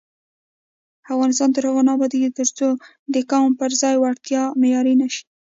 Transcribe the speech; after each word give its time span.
افغانستان 1.13 1.49
تر 1.55 1.63
هغو 1.67 1.81
نه 1.87 1.91
ابادیږي، 1.95 2.29
ترڅو 2.39 2.67
د 3.13 3.15
قوم 3.31 3.49
پر 3.59 3.71
ځای 3.81 3.95
وړتیا 3.99 4.43
معیار 4.59 4.85
نشي. 5.01 5.23